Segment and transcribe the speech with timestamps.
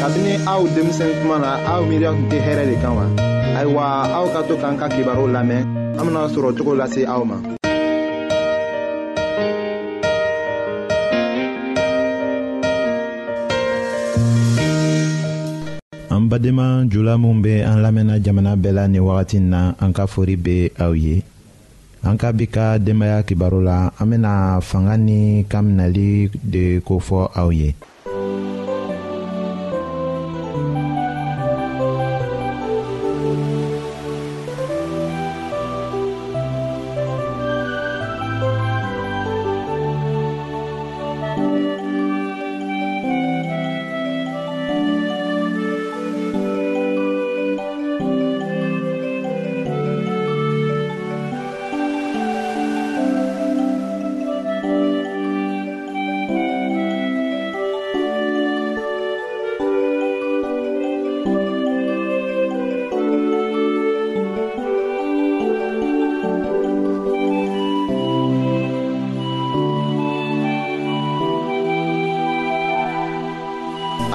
[0.00, 3.04] Kabine a ou demisen koumana, a ou miryok di kere di kawa.
[3.52, 5.68] A ou a ou katouk anka kibarou lamen,
[6.00, 7.44] ame nan suro chokou lase a ouman.
[16.08, 20.40] An bademan jula moumbe an lamen a jaman a bela ni wakatin nan anka fori
[20.40, 21.20] be a ouye.
[22.00, 27.76] Anka bika demaya kibarou la, ame nan fangan ni kam nali de kofo a ouye.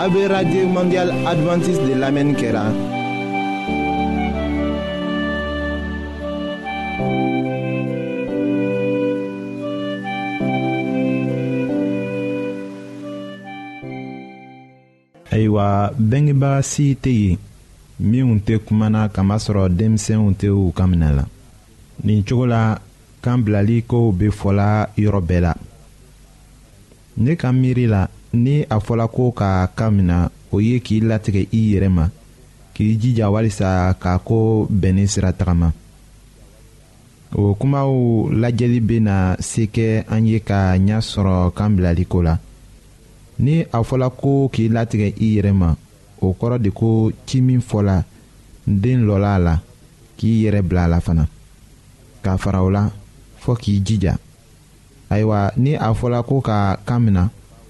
[0.05, 2.63] a be radye mondial adventiste de lamen kera.
[2.63, 2.73] La.
[15.31, 17.39] ayiwa bengebaga si tɛ yen
[18.09, 21.23] minw tɛ kumana kamasɔrɔ denmisɛnw tɛ u ka minɛ la
[22.05, 22.61] nin cogo la
[23.23, 24.69] kan bilali kow be fɔla
[25.03, 25.53] yɔrɔ bɛɛ la
[27.23, 28.01] ne ka miiri la
[28.35, 32.09] ni a fɔla ko ka kan min na o ye k'i latigɛ i yɛrɛ ma
[32.73, 35.71] k'i jija walisa k'a ko bɛn sira tagama
[37.33, 37.89] o kumaw
[38.41, 42.37] lajɛli bena se kɛ an ye ka ɲa sɔrɔ kan bilaliko la
[43.39, 45.75] ni a fɔla ko k'i latigɛ i yɛrɛ ma
[46.21, 48.03] o kɔrɔ de ko ci min fɔla
[48.67, 49.55] den lɔla a la
[50.17, 51.27] k'i yɛrɛ bila a la fana
[52.23, 52.89] k'a fara o la
[53.43, 54.13] fɔɔ k'i jija
[55.09, 57.31] ayiwa ni a fɔla ko ka kan mina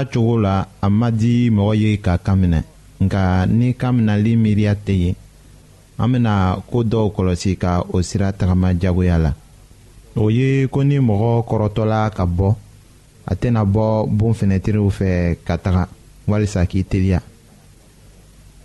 [0.00, 2.60] n'a cogo la a ma di mɔgɔ ye ka kan minɛ
[3.04, 3.22] nka
[3.58, 5.10] ni kan minɛli miiriya tɛ ye
[5.98, 6.34] an bena
[6.70, 9.32] koo dɔw kɔlɔsi ka o sira tagama jagoya la
[10.16, 12.54] o ye ko ni mɔgɔ kɔrɔtɔla ka bɔ
[13.26, 15.88] a tɛna bɔ bon fɛnɛtiriw fɛ ka taga
[16.26, 17.20] walisa k'i teliya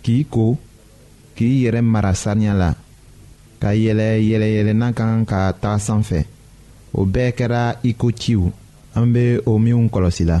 [0.02, 0.56] k'i ko
[1.36, 2.70] k'i yɛrɛ mara saniya la
[3.60, 6.24] ka yɛlɛ yɛlɛyɛlɛnna kan ka taga sanfɛ
[6.94, 8.42] o bɛɛ kɛra i ko ciw
[8.94, 10.40] an be o minw kɔlɔsi la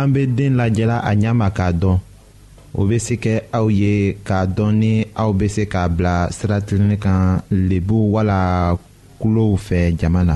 [0.00, 1.96] an be den lajɛla a ɲa ma k'a dɔn
[2.78, 3.92] o be se kɛ aw ye
[4.26, 4.92] k'a dɔn ni
[5.22, 7.20] aw be se k'a bila sira tilennin kan
[7.68, 8.38] lebu wala
[9.20, 10.34] kulow fɛ jama na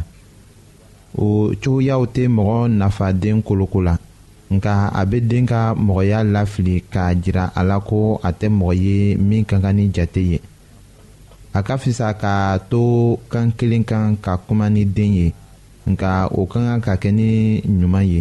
[1.24, 1.26] o
[1.62, 3.94] cogoyaw tɛ mɔgɔ nafaden koloko la
[4.54, 8.72] nka a be den ka mɔgɔya lafili k'a jira a la ko a tɛ mɔgɔ
[8.84, 8.96] ye
[9.28, 10.38] min ka kan ni jate ye
[11.58, 12.34] a ka fisa ka
[12.70, 12.82] to
[13.30, 15.26] kan kelen kan ka kuma ni den ye
[15.90, 17.28] nka o ka kan ka kɛ ni
[17.78, 18.20] ɲuman ye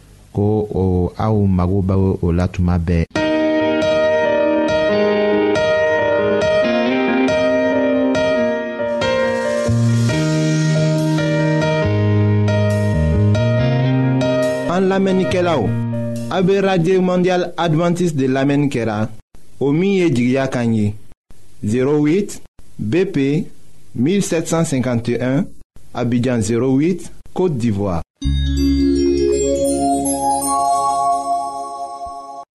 [0.33, 3.05] ko o aw mago o la tuma bɛɛ
[14.73, 15.61] an lamɛnnikɛlaw
[16.31, 16.41] a
[17.01, 19.09] mondial adventiste de lamɛnni kɛra
[19.59, 20.93] o min 08
[22.79, 23.45] bp
[23.95, 25.45] 1751
[25.93, 28.01] abidjan 08 côte d'ivoire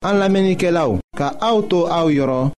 [0.02, 2.50] An la menike la ou Ka aoutou aou yoron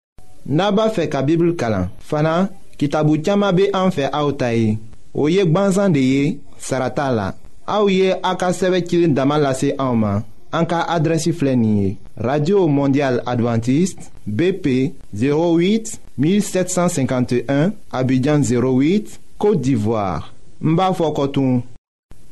[0.56, 2.34] Naba fe ka bibl kalan Fana,
[2.78, 4.74] ki tabou tiyama be an fe aoutay
[5.14, 6.22] Ou yek banzan de ye
[6.66, 7.28] Sarata la
[7.74, 10.24] Aou ye a ka seve kilin daman lase aouman
[10.58, 11.94] An ka adresi flenye
[12.28, 14.66] Radio Mondial Adventist BP
[15.14, 21.62] 08 1751 Abidjan 08, Kote d'Ivoire Mba fokotoun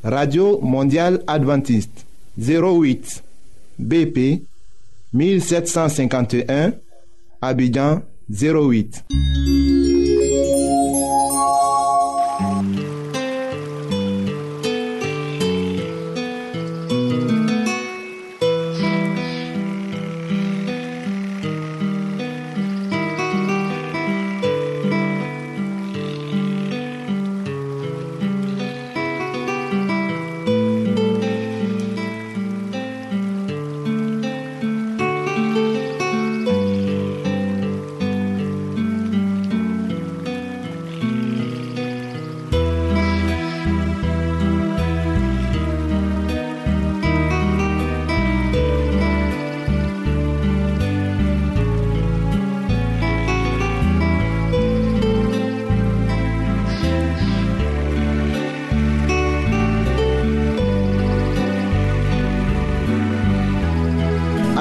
[0.03, 2.03] Radio Mondial Adventist
[2.37, 3.23] 08
[3.79, 4.27] BP
[5.13, 6.73] 1751,
[7.41, 9.03] Abidjan 08.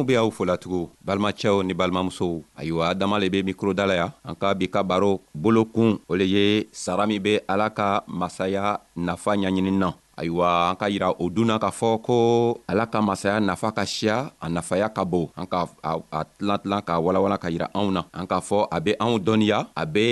[0.00, 4.08] anw be aw folatugun balimacɛw ni balimamusow ayiwa adama le be mikro da la ya
[4.24, 8.80] an ka bi ka baro bolokun o le ye sara min be ala ka masaya
[8.96, 12.16] nafa ɲaɲini na ayiwa an ka yira o dunna k'a fɔ ko
[12.68, 16.80] ala ka masaya nafa ka siya a nafaya ka bon an ka a tilan tilan
[16.82, 20.06] k'a walawala ka yira anw na an k'a fɔ a be anw dɔnniya a be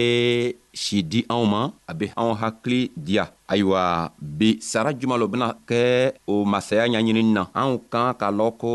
[0.73, 5.57] si di anw ma a be anw hakili diya ayiwa bi sara juman lo bena
[5.69, 8.75] kɛ o masaya ɲaɲinini na anw kan k'a lɔn ko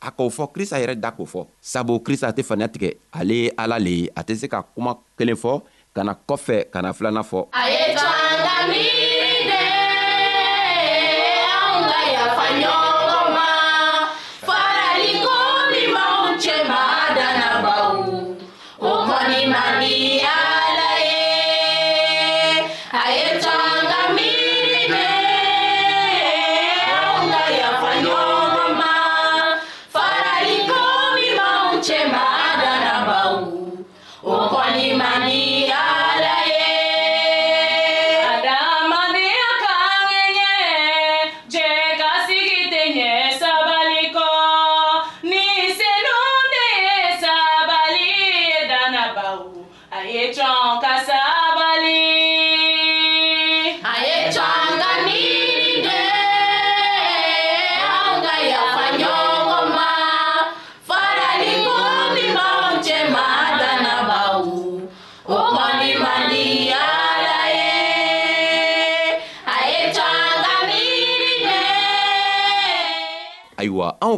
[0.00, 3.50] a k'o fɔ krista yɛrɛ da k'o fɔ sabu krista tɛ faniya tigɛ ale ye
[3.56, 5.60] ala le ye a tɛ se ka kuma kelen fɔ
[5.94, 9.19] ka na kɔfɛ ka na filanan fɔ a ye jɔn ka miiri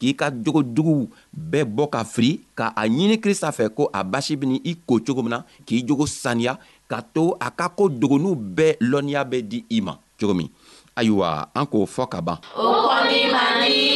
[0.00, 4.04] k'i ka jogo juguw bɛɛ bɔ ka fili ka a ɲini krista fɛ ko a
[4.04, 6.58] basi bɛ i ko cogo min na k'i jogo saniya
[6.90, 10.48] ka to a ka ko dogonuw bɛɛ lɔnniya bɛ di i ma cogo min
[10.96, 13.95] ayiwa an k'o fɔ ka ban o kɔni man di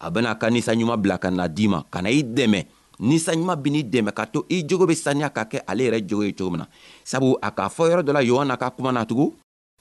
[0.00, 2.60] a bena ka ninsanɲuman bila ka na d'i ma ka na i dɛmɛ
[3.02, 6.32] ninsanɲuman b'i dɛmɛ ka to i jogo be saniya ka kɛ ale yɛrɛ jogo ye
[6.32, 6.66] cogo min na
[7.02, 9.34] sabu a k'a fɔ yɔrɔ dɔ la yohana ka kuma na tugun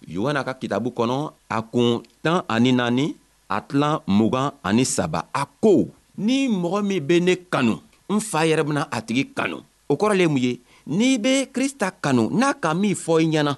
[0.07, 3.15] yohana ka kitabu kɔnɔ a kun tan ani naani
[3.49, 7.77] a tilan mugan ani saba a ko ni mɔgɔ min be ne kanu
[8.09, 11.91] n fa yɛrɛ bena a tigi kanu o kɔrɔ le mun ye n'i be krista
[12.01, 13.57] kanu n'a ka min fɔ i ɲɛna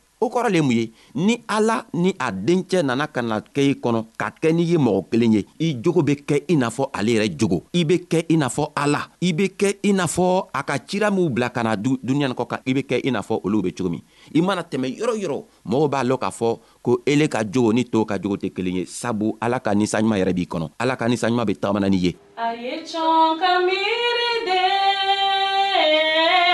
[0.21, 3.73] o kɔrɔ le mun ye ni ala ni a dencɛ nana ka na kɛ i
[3.75, 6.89] kɔnɔ ka kɛ n'i ye mɔgɔ kelen ye i jogo be kɛ i n'a fɔ
[6.93, 10.05] ale yɛrɛ jogo i be kɛ i n'a fɔ ala i be kɛ i n'a
[10.05, 13.11] fɔ a ka cira minw bila ka na duniɲani kɔ kan i be kɛ i
[13.11, 14.01] n'a fɔ olu be cogo min
[14.35, 17.83] i mana tɛmɛ yɔrɔ yɔrɔ mɔgɔw b'a lɔn k'a fɔ ko ele ka jogo ni
[17.85, 21.05] tow ka jogo tɛ kelen ye sabu ala ka ninsanɲuman yɛrɛ b'i kɔnɔ ala ka
[21.09, 24.61] ninsanɲuman be tagamana n'i ye a ye cɔn ka miiri de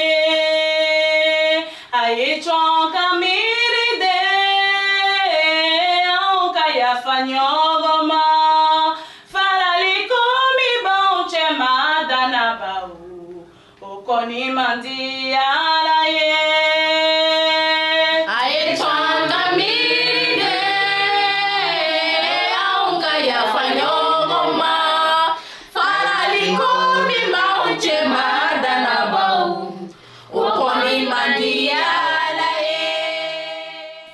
[1.93, 4.13] aichoka miride
[6.25, 8.23] aukayafanyogoma
[9.33, 12.97] faralikumi bauchemadana bau
[13.99, 15.60] ukoni mandiala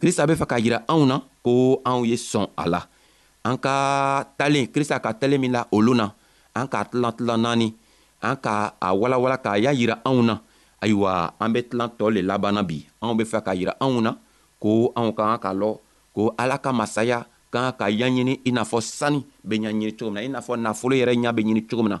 [0.00, 2.80] krista be fɛ k'a yira anw na ko anw ye sɔn a la
[3.46, 6.10] an ka talen krista ka talen min la olu na
[6.54, 7.68] an k'a tilan tilan naani
[8.22, 10.40] an ka a walawala k'a y'a yira anw na
[10.82, 14.12] ayiwa an be tilan tɔɔ le labanna bi anw be fɛ k'a yira anw na
[14.62, 15.70] ko anw ka kan k'a lɔ
[16.14, 20.10] ko ala ka masaya ka kan ka ɲaɲini i n'a fɔ sani be ɲaɲini cogo
[20.10, 22.00] min na i n'a fɔ nafolo yɛrɛ ɲa be ɲini cogo min na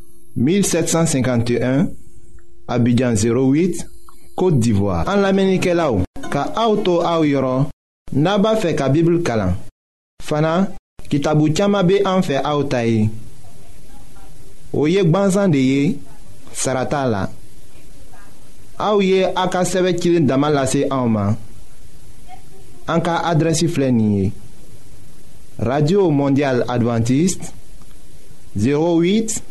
[0.35, 1.87] 1751
[2.67, 3.85] Abidjan 08
[4.35, 7.67] Kote d'Ivoire An la menike la ou Ka auto a ou yoron
[8.15, 9.57] Naba fe ka bibl kalan
[10.23, 10.69] Fana
[11.11, 13.09] ki tabou tchama be an fe a ou tayi
[14.71, 15.83] Ou yek banzan de ye
[16.55, 17.25] Sarata la
[18.79, 21.35] A ou ye a ka seve kilin daman lase a ou man
[22.89, 24.29] An ka adresi flenye
[25.59, 27.51] Radio Mondial Adventiste
[28.55, 29.49] 08 Abidjan